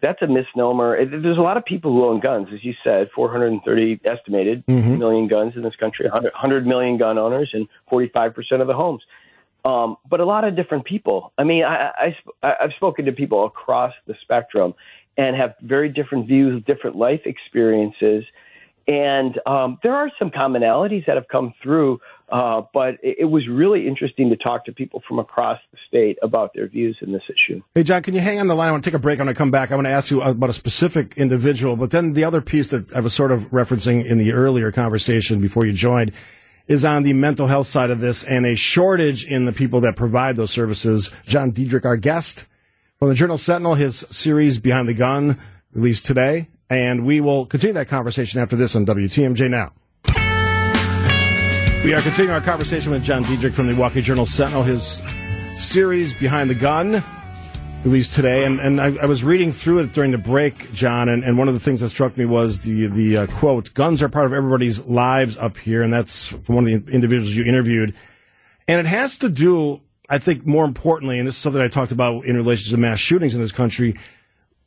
that's 0.00 0.20
a 0.20 0.26
misnomer. 0.26 0.98
There's 1.06 1.38
a 1.38 1.42
lot 1.42 1.56
of 1.56 1.64
people 1.64 1.92
who 1.92 2.04
own 2.06 2.18
guns, 2.18 2.48
as 2.52 2.64
you 2.64 2.74
said, 2.82 3.08
430 3.14 4.00
estimated 4.04 4.66
mm-hmm. 4.66 4.98
million 4.98 5.28
guns 5.28 5.54
in 5.54 5.62
this 5.62 5.76
country, 5.76 6.06
100, 6.06 6.32
100 6.32 6.66
million 6.66 6.98
gun 6.98 7.18
owners, 7.18 7.50
and 7.52 7.68
45% 7.90 8.34
of 8.60 8.66
the 8.66 8.74
homes 8.74 9.02
um, 9.64 9.96
but 10.08 10.20
a 10.20 10.24
lot 10.24 10.44
of 10.44 10.56
different 10.56 10.84
people. 10.84 11.32
I 11.38 11.44
mean, 11.44 11.64
I, 11.64 12.14
I, 12.42 12.54
I've 12.60 12.72
spoken 12.76 13.04
to 13.06 13.12
people 13.12 13.44
across 13.44 13.92
the 14.06 14.14
spectrum 14.22 14.74
and 15.16 15.36
have 15.36 15.54
very 15.62 15.88
different 15.88 16.26
views, 16.26 16.62
different 16.64 16.96
life 16.96 17.20
experiences. 17.24 18.24
And 18.88 19.38
um, 19.46 19.78
there 19.84 19.94
are 19.94 20.10
some 20.18 20.30
commonalities 20.30 21.06
that 21.06 21.14
have 21.14 21.28
come 21.28 21.54
through, 21.62 22.00
uh, 22.30 22.62
but 22.74 22.94
it, 23.02 23.18
it, 23.20 23.24
was 23.26 23.46
really 23.46 23.86
interesting 23.86 24.30
to 24.30 24.36
talk 24.36 24.64
to 24.64 24.72
people 24.72 25.02
from 25.06 25.20
across 25.20 25.60
the 25.70 25.78
state 25.86 26.18
about 26.20 26.52
their 26.54 26.66
views 26.66 26.96
in 27.00 27.12
this 27.12 27.22
issue. 27.28 27.62
Hey, 27.76 27.84
John, 27.84 28.02
can 28.02 28.14
you 28.14 28.20
hang 28.20 28.40
on 28.40 28.48
the 28.48 28.56
line? 28.56 28.68
I 28.68 28.72
want 28.72 28.82
to 28.82 28.90
take 28.90 28.96
a 28.96 29.00
break. 29.00 29.20
I 29.20 29.24
to 29.24 29.34
come 29.34 29.52
back. 29.52 29.70
I 29.70 29.76
want 29.76 29.86
to 29.86 29.92
ask 29.92 30.10
you 30.10 30.20
about 30.20 30.50
a 30.50 30.54
specific 30.54 31.16
individual, 31.16 31.76
but 31.76 31.92
then 31.92 32.14
the 32.14 32.24
other 32.24 32.40
piece 32.40 32.68
that 32.68 32.92
I 32.92 32.98
was 32.98 33.14
sort 33.14 33.30
of 33.30 33.50
referencing 33.50 34.04
in 34.04 34.18
the 34.18 34.32
earlier 34.32 34.72
conversation 34.72 35.40
before 35.40 35.64
you 35.64 35.72
joined 35.72 36.12
is 36.66 36.84
on 36.84 37.02
the 37.02 37.12
mental 37.12 37.46
health 37.46 37.66
side 37.66 37.90
of 37.90 38.00
this 38.00 38.22
and 38.24 38.46
a 38.46 38.54
shortage 38.54 39.26
in 39.26 39.44
the 39.44 39.52
people 39.52 39.80
that 39.80 39.96
provide 39.96 40.36
those 40.36 40.50
services. 40.50 41.10
John 41.26 41.50
Diedrich, 41.50 41.84
our 41.84 41.96
guest 41.96 42.46
from 42.98 43.08
the 43.08 43.14
Journal 43.14 43.38
Sentinel, 43.38 43.74
his 43.74 43.98
series 44.10 44.58
Behind 44.58 44.88
the 44.88 44.94
Gun, 44.94 45.38
released 45.72 46.06
today. 46.06 46.48
And 46.70 47.04
we 47.04 47.20
will 47.20 47.46
continue 47.46 47.74
that 47.74 47.88
conversation 47.88 48.40
after 48.40 48.56
this 48.56 48.74
on 48.74 48.86
WTMJ 48.86 49.50
Now. 49.50 49.72
We 51.84 51.94
are 51.94 52.00
continuing 52.00 52.32
our 52.32 52.40
conversation 52.40 52.92
with 52.92 53.02
John 53.02 53.24
Diedrich 53.24 53.52
from 53.52 53.66
the 53.66 53.72
Milwaukee 53.72 54.02
Journal 54.02 54.24
Sentinel, 54.24 54.62
his 54.62 55.02
series 55.54 56.14
Behind 56.14 56.48
the 56.48 56.54
Gun 56.54 57.02
released 57.84 58.14
today, 58.14 58.44
and, 58.44 58.60
and 58.60 58.80
I, 58.80 58.94
I, 59.02 59.06
was 59.06 59.24
reading 59.24 59.52
through 59.52 59.80
it 59.80 59.92
during 59.92 60.12
the 60.12 60.18
break, 60.18 60.72
John, 60.72 61.08
and, 61.08 61.24
and 61.24 61.36
one 61.36 61.48
of 61.48 61.54
the 61.54 61.60
things 61.60 61.80
that 61.80 61.90
struck 61.90 62.16
me 62.16 62.24
was 62.24 62.60
the 62.60 62.86
the 62.86 63.16
uh, 63.18 63.26
quote: 63.26 63.74
"Guns 63.74 64.02
are 64.02 64.08
part 64.08 64.26
of 64.26 64.32
everybody's 64.32 64.84
lives 64.86 65.36
up 65.36 65.56
here," 65.56 65.82
and 65.82 65.92
that's 65.92 66.28
from 66.28 66.54
one 66.54 66.66
of 66.66 66.86
the 66.86 66.92
individuals 66.92 67.34
you 67.34 67.44
interviewed, 67.44 67.94
and 68.68 68.78
it 68.78 68.86
has 68.86 69.16
to 69.18 69.28
do, 69.28 69.80
I 70.08 70.18
think, 70.18 70.46
more 70.46 70.64
importantly, 70.64 71.18
and 71.18 71.26
this 71.26 71.36
is 71.36 71.40
something 71.40 71.60
I 71.60 71.68
talked 71.68 71.92
about 71.92 72.24
in 72.24 72.36
relation 72.36 72.70
to 72.70 72.80
mass 72.80 72.98
shootings 72.98 73.34
in 73.34 73.40
this 73.40 73.52
country, 73.52 73.96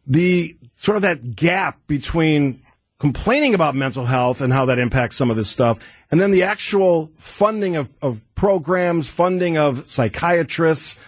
the 0.06 0.58
sort 0.74 0.98
of 0.98 1.02
that 1.04 1.36
gap 1.36 1.80
between 1.88 2.62
complaining 3.00 3.54
about 3.54 3.76
mental 3.76 4.06
health 4.06 4.42
and 4.42 4.52
how 4.52 4.66
that 4.66 4.80
impacts 4.80 5.16
some 5.16 5.30
of 5.30 5.38
this 5.38 5.50
stuff, 5.50 5.80
and 6.12 6.20
then 6.20 6.32
the 6.32 6.44
actual 6.44 7.12
funding 7.18 7.78
of, 7.78 7.90
of 8.02 8.22
programs, 8.36 9.08
funding 9.08 9.58
of 9.58 9.90
psychiatrists 9.90 11.00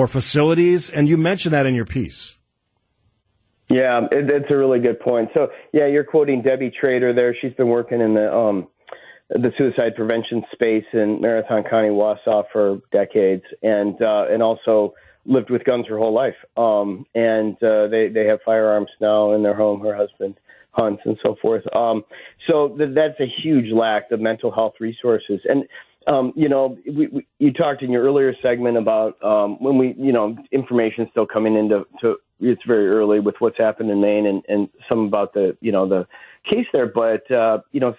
or 0.00 0.08
facilities, 0.08 0.88
and 0.88 1.10
you 1.10 1.18
mentioned 1.18 1.52
that 1.52 1.66
in 1.66 1.74
your 1.74 1.84
piece. 1.84 2.38
Yeah, 3.68 4.06
it, 4.10 4.30
it's 4.30 4.50
a 4.50 4.56
really 4.56 4.80
good 4.80 4.98
point. 4.98 5.28
So, 5.36 5.48
yeah, 5.74 5.88
you're 5.88 6.04
quoting 6.04 6.40
Debbie 6.40 6.70
Trader 6.70 7.12
there. 7.12 7.36
She's 7.38 7.52
been 7.52 7.68
working 7.68 8.00
in 8.00 8.14
the 8.14 8.34
um, 8.34 8.68
the 9.28 9.52
suicide 9.58 9.94
prevention 9.96 10.42
space 10.52 10.86
in 10.94 11.20
Marathon 11.20 11.64
County, 11.64 11.90
Wausau 11.90 12.44
for 12.50 12.80
decades, 12.92 13.44
and 13.62 14.02
uh, 14.02 14.24
and 14.30 14.42
also 14.42 14.94
lived 15.26 15.50
with 15.50 15.64
guns 15.64 15.86
her 15.88 15.98
whole 15.98 16.14
life. 16.14 16.40
Um, 16.56 17.04
and 17.14 17.62
uh, 17.62 17.88
they 17.88 18.08
they 18.08 18.24
have 18.24 18.40
firearms 18.42 18.88
now 19.02 19.34
in 19.34 19.42
their 19.42 19.54
home. 19.54 19.82
Her 19.82 19.94
husband 19.94 20.40
hunts 20.72 21.02
and 21.04 21.18
so 21.26 21.36
forth. 21.42 21.64
Um, 21.76 22.04
so 22.48 22.68
th- 22.68 22.94
that's 22.94 23.20
a 23.20 23.26
huge 23.42 23.70
lack 23.70 24.10
of 24.12 24.20
mental 24.20 24.50
health 24.50 24.74
resources. 24.80 25.40
And 25.44 25.64
um, 26.06 26.32
you 26.34 26.48
know, 26.48 26.78
we, 26.86 27.06
we, 27.08 27.26
you 27.38 27.52
talked 27.52 27.82
in 27.82 27.90
your 27.90 28.02
earlier 28.02 28.34
segment 28.42 28.76
about 28.76 29.22
um, 29.22 29.62
when 29.62 29.78
we, 29.78 29.94
you 29.98 30.12
know, 30.12 30.36
information 30.50 31.08
still 31.10 31.26
coming 31.26 31.56
into 31.56 31.86
to. 32.00 32.16
It's 32.42 32.62
very 32.66 32.88
early 32.88 33.20
with 33.20 33.34
what's 33.38 33.58
happened 33.58 33.90
in 33.90 34.00
Maine 34.00 34.24
and, 34.26 34.42
and 34.48 34.70
some 34.88 35.00
about 35.00 35.34
the, 35.34 35.58
you 35.60 35.72
know, 35.72 35.86
the 35.86 36.06
case 36.50 36.66
there. 36.72 36.86
But 36.86 37.30
uh, 37.30 37.58
you 37.70 37.80
know, 37.80 37.94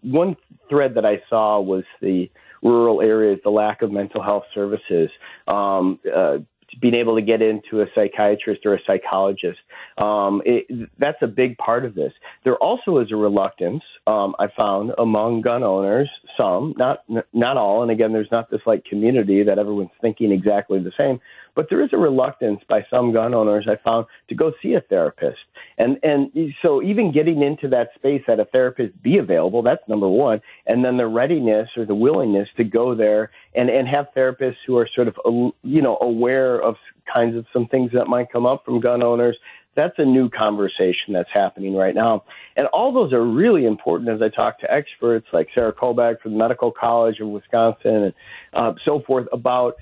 one 0.00 0.36
thread 0.68 0.94
that 0.94 1.06
I 1.06 1.22
saw 1.30 1.60
was 1.60 1.84
the 2.00 2.28
rural 2.62 3.00
areas, 3.00 3.38
the 3.44 3.50
lack 3.50 3.82
of 3.82 3.92
mental 3.92 4.22
health 4.22 4.44
services. 4.52 5.10
Um, 5.46 6.00
uh, 6.12 6.38
being 6.80 6.94
able 6.94 7.16
to 7.16 7.22
get 7.22 7.42
into 7.42 7.82
a 7.82 7.86
psychiatrist 7.94 8.64
or 8.64 8.74
a 8.74 8.78
psychologist. 8.86 9.58
Um, 9.98 10.42
it, 10.44 10.90
that's 10.98 11.18
a 11.22 11.26
big 11.26 11.58
part 11.58 11.84
of 11.84 11.94
this. 11.94 12.12
There 12.44 12.56
also 12.56 12.98
is 12.98 13.12
a 13.12 13.16
reluctance 13.16 13.82
um, 14.06 14.34
I 14.38 14.48
found 14.58 14.92
among 14.98 15.42
gun 15.42 15.62
owners, 15.62 16.10
some, 16.40 16.74
not 16.76 17.04
not 17.32 17.56
all, 17.56 17.82
and 17.82 17.90
again, 17.90 18.12
there's 18.12 18.30
not 18.32 18.50
this 18.50 18.60
like 18.66 18.84
community 18.84 19.44
that 19.44 19.58
everyone's 19.58 19.90
thinking 20.00 20.32
exactly 20.32 20.80
the 20.80 20.92
same, 20.98 21.20
but 21.54 21.68
there 21.68 21.82
is 21.82 21.90
a 21.92 21.98
reluctance 21.98 22.60
by 22.68 22.86
some 22.90 23.12
gun 23.12 23.34
owners 23.34 23.66
I 23.68 23.76
found 23.76 24.06
to 24.28 24.34
go 24.34 24.52
see 24.62 24.74
a 24.74 24.80
therapist. 24.80 25.38
And 25.78 25.98
and 26.02 26.30
so 26.64 26.82
even 26.82 27.12
getting 27.12 27.42
into 27.42 27.68
that 27.68 27.90
space 27.94 28.22
that 28.26 28.40
a 28.40 28.44
therapist 28.46 29.00
be 29.02 29.18
available, 29.18 29.62
that's 29.62 29.86
number 29.88 30.08
one. 30.08 30.40
And 30.66 30.84
then 30.84 30.96
the 30.96 31.06
readiness 31.06 31.68
or 31.76 31.84
the 31.84 31.94
willingness 31.94 32.48
to 32.56 32.64
go 32.64 32.94
there 32.94 33.30
and, 33.54 33.68
and 33.70 33.88
have 33.88 34.08
therapists 34.16 34.56
who 34.66 34.78
are 34.78 34.88
sort 34.94 35.08
of 35.08 35.16
you 35.62 35.82
know 35.82 35.98
aware 36.00 36.60
of 36.60 36.76
kinds 37.14 37.36
of 37.36 37.46
some 37.52 37.66
things 37.66 37.90
that 37.92 38.06
might 38.06 38.30
come 38.32 38.46
up 38.46 38.64
from 38.64 38.80
gun 38.80 39.02
owners. 39.02 39.36
That's 39.74 39.94
a 39.96 40.04
new 40.04 40.28
conversation 40.28 41.14
that's 41.14 41.30
happening 41.32 41.74
right 41.74 41.94
now. 41.94 42.24
And 42.56 42.66
all 42.68 42.92
those 42.92 43.14
are 43.14 43.24
really 43.24 43.64
important 43.64 44.10
as 44.10 44.20
I 44.20 44.28
talk 44.28 44.60
to 44.60 44.70
experts 44.70 45.26
like 45.32 45.48
Sarah 45.54 45.72
Kohlbeck 45.72 46.20
from 46.20 46.32
the 46.32 46.38
Medical 46.38 46.70
College 46.70 47.20
of 47.20 47.28
Wisconsin 47.28 47.94
and 47.94 48.14
uh, 48.52 48.74
so 48.84 49.00
forth 49.00 49.28
about 49.32 49.76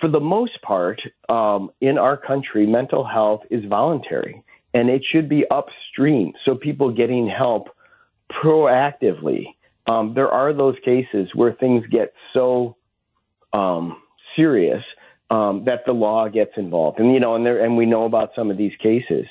for 0.00 0.08
the 0.08 0.20
most 0.20 0.60
part, 0.62 1.00
um, 1.28 1.70
in 1.80 1.98
our 1.98 2.16
country, 2.16 2.66
mental 2.66 3.04
health 3.04 3.42
is 3.50 3.64
voluntary 3.64 4.42
and 4.74 4.88
it 4.90 5.02
should 5.10 5.28
be 5.28 5.44
upstream. 5.50 6.32
So 6.44 6.54
people 6.54 6.92
getting 6.92 7.28
help 7.28 7.68
proactively. 8.30 9.46
Um, 9.90 10.12
there 10.14 10.28
are 10.28 10.52
those 10.52 10.76
cases 10.84 11.30
where 11.34 11.52
things 11.52 11.84
get 11.90 12.12
so 12.34 12.76
um, 13.52 14.02
serious 14.36 14.82
um, 15.30 15.64
that 15.64 15.84
the 15.86 15.92
law 15.92 16.28
gets 16.28 16.52
involved, 16.56 17.00
and 17.00 17.12
you 17.12 17.20
know, 17.20 17.34
and 17.34 17.44
there, 17.44 17.62
and 17.62 17.76
we 17.76 17.86
know 17.86 18.04
about 18.04 18.30
some 18.34 18.50
of 18.50 18.56
these 18.56 18.72
cases. 18.82 19.26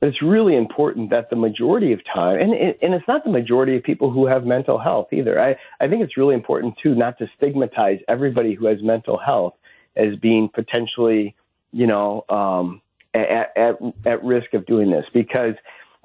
But 0.00 0.10
it's 0.10 0.22
really 0.22 0.56
important 0.56 1.10
that 1.10 1.30
the 1.30 1.36
majority 1.36 1.92
of 1.92 2.00
time, 2.04 2.40
and, 2.40 2.52
and 2.52 2.94
it's 2.94 3.08
not 3.08 3.24
the 3.24 3.30
majority 3.30 3.76
of 3.76 3.82
people 3.82 4.10
who 4.10 4.26
have 4.26 4.44
mental 4.44 4.78
health 4.78 5.08
either. 5.12 5.40
I, 5.40 5.56
I 5.80 5.88
think 5.88 6.02
it's 6.02 6.16
really 6.16 6.34
important 6.34 6.74
too 6.82 6.94
not 6.94 7.18
to 7.18 7.30
stigmatize 7.36 8.00
everybody 8.08 8.54
who 8.54 8.66
has 8.66 8.82
mental 8.82 9.18
health 9.18 9.54
as 9.96 10.16
being 10.20 10.48
potentially, 10.52 11.34
you 11.72 11.86
know, 11.86 12.24
um, 12.28 12.82
at, 13.14 13.56
at, 13.56 13.78
at 14.04 14.24
risk 14.24 14.52
of 14.54 14.66
doing 14.66 14.90
this 14.90 15.04
because 15.12 15.54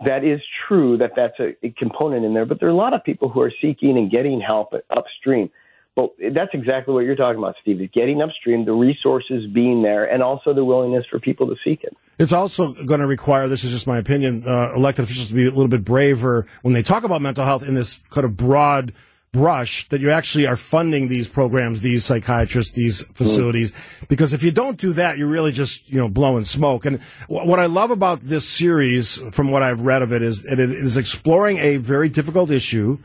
that 0.05 0.23
is 0.23 0.39
true 0.67 0.97
that 0.97 1.11
that's 1.15 1.39
a, 1.39 1.55
a 1.65 1.69
component 1.71 2.25
in 2.25 2.33
there. 2.33 2.45
But 2.45 2.59
there 2.59 2.69
are 2.69 2.73
a 2.73 2.75
lot 2.75 2.95
of 2.95 3.03
people 3.03 3.29
who 3.29 3.41
are 3.41 3.53
seeking 3.61 3.97
and 3.97 4.09
getting 4.09 4.41
help 4.41 4.73
upstream. 4.89 5.49
But 5.93 6.11
that's 6.33 6.51
exactly 6.53 6.93
what 6.93 7.03
you're 7.03 7.17
talking 7.17 7.37
about, 7.37 7.55
Steve, 7.61 7.81
is 7.81 7.89
getting 7.93 8.21
upstream, 8.21 8.63
the 8.63 8.71
resources 8.71 9.45
being 9.53 9.81
there, 9.81 10.05
and 10.05 10.23
also 10.23 10.53
the 10.53 10.63
willingness 10.63 11.05
for 11.11 11.19
people 11.19 11.47
to 11.47 11.55
seek 11.65 11.83
it. 11.83 11.95
It's 12.17 12.31
also 12.31 12.71
going 12.71 13.01
to 13.01 13.07
require, 13.07 13.49
this 13.49 13.65
is 13.65 13.71
just 13.71 13.87
my 13.87 13.97
opinion, 13.97 14.43
uh, 14.47 14.71
elected 14.73 15.03
officials 15.03 15.27
to 15.29 15.33
be 15.33 15.43
a 15.43 15.49
little 15.49 15.67
bit 15.67 15.83
braver 15.83 16.47
when 16.61 16.73
they 16.73 16.81
talk 16.81 17.03
about 17.03 17.21
mental 17.21 17.43
health 17.43 17.67
in 17.67 17.75
this 17.75 17.99
kind 18.09 18.23
of 18.23 18.37
broad 18.37 18.93
brush 19.33 19.87
that 19.87 20.01
you 20.01 20.09
actually 20.09 20.45
are 20.45 20.57
funding 20.57 21.07
these 21.07 21.27
programs, 21.27 21.79
these 21.79 22.03
psychiatrists, 22.03 22.73
these 22.73 23.01
facilities. 23.13 23.73
Because 24.09 24.33
if 24.33 24.43
you 24.43 24.51
don't 24.51 24.77
do 24.77 24.91
that, 24.93 25.17
you're 25.17 25.27
really 25.27 25.53
just, 25.53 25.89
you 25.89 25.97
know, 25.97 26.09
blowing 26.09 26.43
smoke. 26.43 26.85
And 26.85 27.01
what 27.29 27.59
I 27.59 27.67
love 27.67 27.91
about 27.91 28.19
this 28.19 28.47
series, 28.47 29.23
from 29.31 29.49
what 29.49 29.63
I've 29.63 29.81
read 29.81 30.01
of 30.01 30.11
it, 30.11 30.21
is 30.21 30.43
it 30.43 30.59
is 30.59 30.97
exploring 30.97 31.59
a 31.59 31.77
very 31.77 32.09
difficult 32.09 32.51
issue 32.51 32.97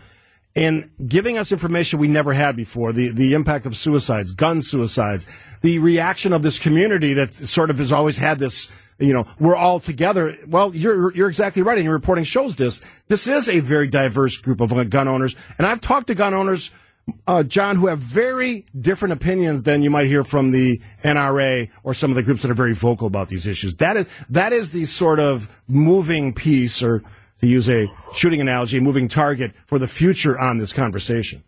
and 0.56 0.90
giving 1.06 1.38
us 1.38 1.52
information 1.52 1.99
we 2.00 2.09
never 2.09 2.33
had 2.33 2.56
before. 2.56 2.92
The, 2.92 3.11
the 3.11 3.35
impact 3.35 3.66
of 3.66 3.76
suicides, 3.76 4.33
gun 4.33 4.62
suicides, 4.62 5.26
the 5.61 5.78
reaction 5.78 6.33
of 6.33 6.42
this 6.42 6.59
community 6.59 7.12
that 7.12 7.35
sort 7.35 7.71
of 7.71 7.78
has 7.78 7.92
always 7.92 8.18
had 8.18 8.38
this, 8.40 8.73
you 8.98 9.12
know, 9.12 9.26
we're 9.38 9.56
all 9.56 9.80
together. 9.80 10.36
Well, 10.46 10.74
you're 10.74 11.12
you're 11.14 11.28
exactly 11.28 11.62
right, 11.62 11.76
and 11.76 11.84
your 11.84 11.94
reporting 11.94 12.24
shows 12.24 12.56
this. 12.56 12.80
This 13.08 13.26
is 13.26 13.48
a 13.48 13.60
very 13.60 13.88
diverse 13.88 14.36
group 14.36 14.60
of 14.60 14.90
gun 14.90 15.08
owners, 15.08 15.36
and 15.58 15.66
I've 15.66 15.80
talked 15.80 16.06
to 16.06 16.14
gun 16.14 16.32
owners, 16.32 16.70
uh, 17.26 17.42
John, 17.42 17.76
who 17.76 17.88
have 17.88 17.98
very 17.98 18.66
different 18.78 19.12
opinions 19.12 19.64
than 19.64 19.82
you 19.82 19.90
might 19.90 20.06
hear 20.06 20.24
from 20.24 20.50
the 20.50 20.80
NRA 21.04 21.68
or 21.82 21.92
some 21.92 22.10
of 22.10 22.16
the 22.16 22.22
groups 22.22 22.42
that 22.42 22.50
are 22.50 22.54
very 22.54 22.74
vocal 22.74 23.06
about 23.06 23.28
these 23.28 23.46
issues. 23.46 23.76
That 23.76 23.96
is 23.96 24.24
that 24.30 24.52
is 24.52 24.70
the 24.70 24.86
sort 24.86 25.20
of 25.20 25.50
moving 25.68 26.32
piece, 26.32 26.82
or 26.82 27.02
to 27.40 27.46
use 27.46 27.68
a 27.68 27.92
shooting 28.14 28.40
analogy, 28.40 28.80
moving 28.80 29.08
target 29.08 29.52
for 29.66 29.78
the 29.78 29.88
future 29.88 30.38
on 30.38 30.58
this 30.58 30.72
conversation. 30.72 31.42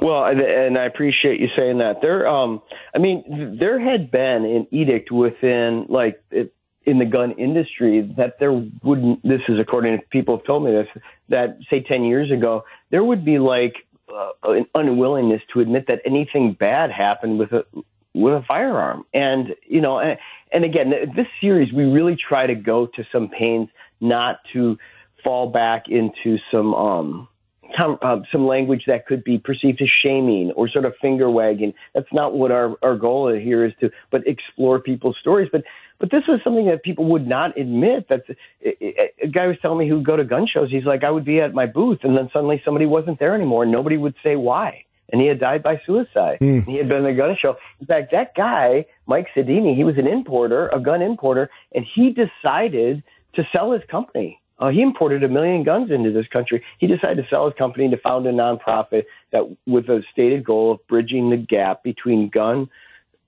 Well, 0.00 0.24
and 0.24 0.78
I 0.78 0.84
appreciate 0.84 1.40
you 1.40 1.48
saying 1.56 1.78
that. 1.78 2.02
There, 2.02 2.26
um, 2.26 2.62
I 2.94 2.98
mean, 2.98 3.56
there 3.58 3.80
had 3.80 4.10
been 4.10 4.44
an 4.44 4.66
edict 4.70 5.10
within, 5.10 5.86
like, 5.88 6.22
it, 6.30 6.54
in 6.84 6.98
the 6.98 7.04
gun 7.04 7.32
industry 7.32 8.12
that 8.16 8.38
there 8.40 8.52
wouldn't. 8.52 9.22
This 9.22 9.40
is 9.48 9.58
according 9.60 9.98
to 9.98 10.06
people 10.08 10.36
have 10.36 10.46
told 10.46 10.64
me 10.64 10.72
this. 10.72 10.88
That 11.28 11.58
say 11.70 11.80
ten 11.80 12.04
years 12.04 12.30
ago, 12.30 12.64
there 12.90 13.04
would 13.04 13.24
be 13.24 13.38
like 13.38 13.74
uh, 14.12 14.30
an 14.44 14.66
unwillingness 14.74 15.42
to 15.52 15.60
admit 15.60 15.86
that 15.88 16.00
anything 16.04 16.54
bad 16.58 16.90
happened 16.90 17.38
with 17.38 17.52
a 17.52 17.64
with 18.14 18.34
a 18.34 18.42
firearm. 18.48 19.04
And 19.14 19.54
you 19.66 19.80
know, 19.80 19.98
and, 20.00 20.18
and 20.52 20.64
again, 20.64 20.90
this 21.14 21.26
series 21.40 21.72
we 21.72 21.84
really 21.84 22.16
try 22.16 22.46
to 22.46 22.54
go 22.54 22.86
to 22.86 23.04
some 23.12 23.28
pains 23.28 23.68
not 24.00 24.40
to 24.52 24.76
fall 25.24 25.50
back 25.50 25.84
into 25.88 26.38
some 26.50 26.74
um 26.74 27.28
some, 27.78 27.98
uh, 28.02 28.18
some 28.30 28.46
language 28.46 28.84
that 28.86 29.06
could 29.06 29.24
be 29.24 29.38
perceived 29.38 29.80
as 29.82 29.88
shaming 29.88 30.52
or 30.52 30.68
sort 30.68 30.84
of 30.84 30.94
finger 31.00 31.30
wagging. 31.30 31.74
That's 31.94 32.12
not 32.12 32.34
what 32.34 32.50
our, 32.50 32.76
our 32.82 32.96
goal 32.96 33.32
here 33.32 33.64
is 33.64 33.72
to, 33.80 33.90
but 34.10 34.26
explore 34.26 34.80
people's 34.80 35.16
stories. 35.20 35.48
But 35.50 35.64
but 36.02 36.10
this 36.10 36.24
was 36.26 36.40
something 36.42 36.66
that 36.66 36.82
people 36.82 37.04
would 37.10 37.28
not 37.28 37.56
admit. 37.56 38.08
That 38.08 38.24
a 38.60 39.28
guy 39.28 39.46
was 39.46 39.56
telling 39.62 39.78
me 39.78 39.88
who 39.88 39.98
would 39.98 40.04
go 40.04 40.16
to 40.16 40.24
gun 40.24 40.48
shows. 40.52 40.68
He's 40.68 40.84
like, 40.84 41.04
I 41.04 41.10
would 41.12 41.24
be 41.24 41.38
at 41.40 41.54
my 41.54 41.66
booth, 41.66 42.00
and 42.02 42.18
then 42.18 42.28
suddenly 42.32 42.60
somebody 42.64 42.86
wasn't 42.86 43.20
there 43.20 43.36
anymore, 43.36 43.62
and 43.62 43.70
nobody 43.70 43.96
would 43.96 44.16
say 44.26 44.34
why. 44.34 44.84
And 45.12 45.20
he 45.20 45.28
had 45.28 45.38
died 45.38 45.62
by 45.62 45.80
suicide. 45.86 46.38
Mm. 46.40 46.64
He 46.66 46.76
had 46.76 46.88
been 46.88 47.04
at 47.04 47.12
a 47.12 47.14
gun 47.14 47.36
show. 47.40 47.54
In 47.80 47.86
fact, 47.86 48.10
that 48.10 48.34
guy, 48.34 48.86
Mike 49.06 49.28
Sodini, 49.36 49.76
he 49.76 49.84
was 49.84 49.96
an 49.96 50.08
importer, 50.08 50.66
a 50.70 50.80
gun 50.80 51.02
importer, 51.02 51.50
and 51.72 51.86
he 51.94 52.10
decided 52.10 53.04
to 53.34 53.44
sell 53.54 53.70
his 53.70 53.82
company 53.88 54.41
uh, 54.58 54.68
he 54.68 54.80
imported 54.80 55.24
a 55.24 55.28
million 55.28 55.64
guns 55.64 55.90
into 55.90 56.12
this 56.12 56.26
country. 56.28 56.62
He 56.78 56.86
decided 56.86 57.22
to 57.22 57.28
sell 57.28 57.46
his 57.46 57.54
company 57.58 57.88
to 57.90 57.96
found 57.96 58.26
a 58.26 58.32
nonprofit 58.32 59.04
that, 59.32 59.56
with 59.66 59.88
a 59.88 60.02
stated 60.12 60.44
goal 60.44 60.72
of 60.72 60.86
bridging 60.86 61.30
the 61.30 61.36
gap 61.36 61.82
between 61.82 62.28
gun 62.28 62.68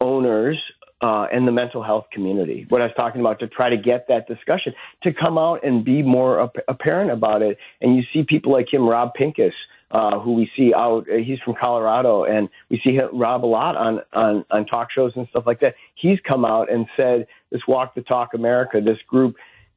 owners 0.00 0.58
uh, 1.00 1.26
and 1.32 1.46
the 1.46 1.52
mental 1.52 1.82
health 1.82 2.06
community. 2.12 2.66
What 2.68 2.80
I 2.80 2.84
was 2.84 2.94
talking 2.96 3.20
about 3.20 3.40
to 3.40 3.48
try 3.48 3.68
to 3.68 3.76
get 3.76 4.08
that 4.08 4.26
discussion 4.26 4.74
to 5.02 5.12
come 5.12 5.36
out 5.36 5.64
and 5.64 5.84
be 5.84 6.02
more 6.02 6.42
ap- 6.44 6.64
apparent 6.68 7.10
about 7.10 7.42
it. 7.42 7.58
And 7.80 7.96
you 7.96 8.04
see 8.12 8.22
people 8.22 8.52
like 8.52 8.72
him, 8.72 8.88
Rob 8.88 9.12
Pincus, 9.14 9.54
uh, 9.90 10.18
who 10.18 10.32
we 10.32 10.50
see 10.56 10.72
out. 10.74 11.06
Uh, 11.10 11.16
he's 11.16 11.38
from 11.40 11.54
Colorado, 11.60 12.24
and 12.24 12.48
we 12.70 12.80
see 12.84 12.94
him, 12.94 13.08
Rob 13.12 13.44
a 13.44 13.46
lot 13.46 13.76
on, 13.76 14.00
on 14.12 14.44
on 14.50 14.66
talk 14.66 14.90
shows 14.90 15.12
and 15.14 15.28
stuff 15.28 15.44
like 15.46 15.60
that. 15.60 15.74
He's 15.94 16.18
come 16.20 16.44
out 16.44 16.72
and 16.72 16.86
said, 16.96 17.26
"This 17.50 17.60
Walk 17.68 17.94
the 17.94 18.02
Talk 18.02 18.34
America, 18.34 18.80
this 18.80 18.98
group." 19.06 19.36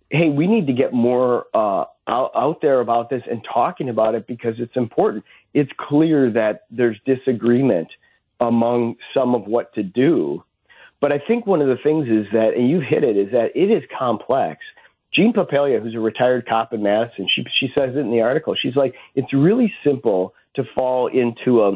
Hey, 0.10 0.30
we 0.30 0.48
need 0.48 0.68
to 0.68 0.74
get 0.74 0.94
more 0.94 1.48
uh, 1.54 1.86
out, 2.08 2.32
out 2.36 2.62
there 2.62 2.80
about 2.80 3.10
this 3.10 3.24
and 3.30 3.46
talking 3.54 3.90
about 3.90 4.16
it 4.16 4.28
because 4.28 4.56
it's 4.60 4.76
important. 4.76 5.24
It's 5.54 5.72
clear 5.78 6.32
that 6.32 6.66
there's 6.72 6.98
disagreement 7.06 7.90
among 8.40 8.96
some 9.16 9.36
of 9.36 9.46
what 9.46 9.74
to 9.76 9.84
do. 9.84 10.44
But 11.00 11.14
I 11.14 11.20
think 11.28 11.46
one 11.46 11.62
of 11.62 11.68
the 11.68 11.78
things 11.84 12.08
is 12.08 12.26
that, 12.34 12.56
and 12.56 12.70
you 12.70 12.80
hit 12.80 13.04
it, 13.04 13.18
is 13.18 13.32
that 13.32 13.52
it 13.56 13.70
is 13.70 13.84
complex. 13.98 14.62
Jean 15.14 15.34
Papalia, 15.34 15.82
who's 15.82 15.96
a 15.96 16.00
retired 16.00 16.48
cop 16.48 16.74
in 16.74 16.84
Madison, 16.84 17.28
she 17.34 17.44
she 17.54 17.68
says 17.78 17.96
it 17.96 18.00
in 18.00 18.12
the 18.12 18.22
article. 18.22 18.56
She's 18.56 18.76
like, 18.76 18.96
it's 19.16 19.34
really 19.34 19.74
simple 19.86 20.34
to 20.56 20.64
fall 20.78 21.08
into 21.08 21.64
a, 21.64 21.72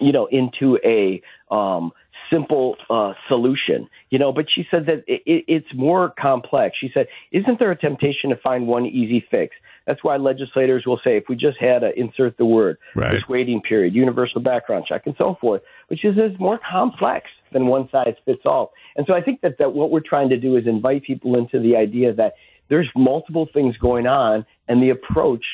you 0.00 0.12
know, 0.12 0.26
into 0.26 0.78
a 0.84 1.22
um, 1.50 1.92
simple 2.32 2.76
uh, 2.88 3.14
solution, 3.28 3.88
you 4.10 4.18
know. 4.18 4.32
But 4.32 4.46
she 4.54 4.66
said 4.72 4.86
that 4.86 5.04
it, 5.06 5.22
it, 5.26 5.44
it's 5.48 5.74
more 5.74 6.12
complex. 6.18 6.76
She 6.80 6.90
said, 6.94 7.08
"Isn't 7.32 7.58
there 7.58 7.70
a 7.70 7.76
temptation 7.76 8.30
to 8.30 8.36
find 8.36 8.66
one 8.66 8.86
easy 8.86 9.24
fix?" 9.30 9.56
That's 9.86 10.04
why 10.04 10.18
legislators 10.18 10.84
will 10.86 11.00
say, 11.04 11.16
if 11.16 11.24
we 11.28 11.34
just 11.34 11.58
had 11.58 11.80
to 11.80 11.90
insert 11.98 12.36
the 12.36 12.44
word, 12.44 12.78
right. 12.94 13.10
this 13.10 13.22
waiting 13.28 13.60
period, 13.60 13.92
universal 13.94 14.40
background 14.40 14.84
check, 14.88 15.02
and 15.06 15.16
so 15.18 15.36
forth, 15.40 15.62
which 15.88 16.04
is, 16.04 16.16
is 16.16 16.38
more 16.38 16.60
complex 16.70 17.28
than 17.52 17.66
one 17.66 17.88
size 17.90 18.14
fits 18.24 18.42
all. 18.44 18.72
And 18.94 19.04
so 19.08 19.16
I 19.16 19.20
think 19.20 19.40
that, 19.40 19.58
that 19.58 19.72
what 19.72 19.90
we're 19.90 19.98
trying 20.00 20.28
to 20.30 20.36
do 20.36 20.56
is 20.56 20.66
invite 20.66 21.02
people 21.02 21.36
into 21.36 21.58
the 21.58 21.76
idea 21.76 22.12
that 22.12 22.34
there's 22.68 22.88
multiple 22.94 23.48
things 23.52 23.76
going 23.78 24.06
on, 24.06 24.46
and 24.68 24.80
the 24.80 24.90
approach 24.90 25.44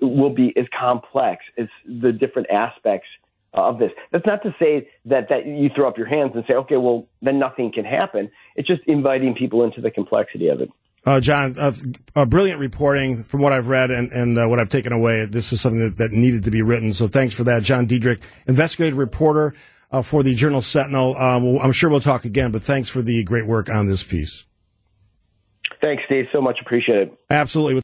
will 0.00 0.30
be 0.30 0.56
as 0.56 0.64
complex 0.78 1.44
as 1.58 1.68
the 1.86 2.12
different 2.12 2.48
aspects 2.50 3.08
of 3.52 3.78
this. 3.78 3.90
That's 4.12 4.26
not 4.26 4.42
to 4.42 4.54
say 4.62 4.88
that 5.06 5.28
that 5.28 5.46
you 5.46 5.70
throw 5.74 5.88
up 5.88 5.98
your 5.98 6.06
hands 6.06 6.32
and 6.34 6.44
say, 6.48 6.54
okay, 6.54 6.76
well 6.76 7.08
then 7.22 7.38
nothing 7.38 7.72
can 7.72 7.84
happen. 7.84 8.30
It's 8.56 8.68
just 8.68 8.82
inviting 8.86 9.34
people 9.34 9.64
into 9.64 9.80
the 9.80 9.90
complexity 9.90 10.48
of 10.48 10.60
it. 10.60 10.70
Uh, 11.06 11.18
John, 11.18 11.54
uh, 11.58 11.72
uh, 12.14 12.26
brilliant 12.26 12.60
reporting 12.60 13.24
from 13.24 13.40
what 13.40 13.54
I've 13.54 13.68
read 13.68 13.90
and, 13.90 14.12
and 14.12 14.38
uh, 14.38 14.46
what 14.46 14.60
I've 14.60 14.68
taken 14.68 14.92
away. 14.92 15.24
This 15.24 15.50
is 15.50 15.60
something 15.60 15.80
that, 15.80 15.96
that, 15.96 16.10
needed 16.12 16.44
to 16.44 16.50
be 16.50 16.60
written. 16.60 16.92
So 16.92 17.08
thanks 17.08 17.34
for 17.34 17.42
that, 17.44 17.62
John 17.62 17.86
Diedrich, 17.86 18.20
investigative 18.46 18.98
reporter 18.98 19.54
uh, 19.90 20.02
for 20.02 20.22
the 20.22 20.34
Journal 20.34 20.60
Sentinel. 20.60 21.16
Um, 21.16 21.58
I'm 21.58 21.72
sure 21.72 21.88
we'll 21.88 22.00
talk 22.00 22.26
again, 22.26 22.52
but 22.52 22.62
thanks 22.62 22.90
for 22.90 23.00
the 23.00 23.24
great 23.24 23.46
work 23.46 23.70
on 23.70 23.88
this 23.88 24.02
piece. 24.02 24.44
Thanks, 25.82 26.02
Steve. 26.04 26.26
So 26.32 26.42
much 26.42 26.58
appreciate 26.60 26.98
it. 26.98 27.14
Absolutely. 27.30 27.74